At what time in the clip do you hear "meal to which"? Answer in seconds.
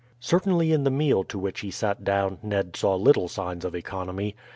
0.89-1.59